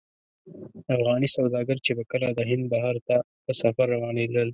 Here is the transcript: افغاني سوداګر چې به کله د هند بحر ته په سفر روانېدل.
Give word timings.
افغاني 0.95 1.27
سوداګر 1.37 1.77
چې 1.85 1.91
به 1.97 2.03
کله 2.11 2.27
د 2.33 2.39
هند 2.49 2.63
بحر 2.71 2.95
ته 3.07 3.15
په 3.45 3.51
سفر 3.61 3.85
روانېدل. 3.95 4.47